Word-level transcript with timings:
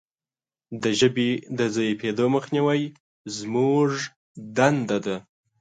د 0.81 0.83
ژبې 0.99 1.29
د 1.57 1.59
ضعیفیدو 1.75 2.25
مخنیوی 2.35 2.81
زموږ 3.37 3.91
دنده 4.57 4.97
ده. 5.05 5.15